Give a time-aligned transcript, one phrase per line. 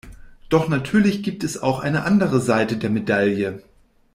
[0.49, 3.61] Doch natürlich gibt es auch eine andere Seite der Medaille.